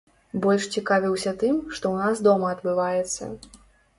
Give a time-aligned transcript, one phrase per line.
[0.43, 3.31] Больш цікавіўся тым, што ў нас дома адбываецца.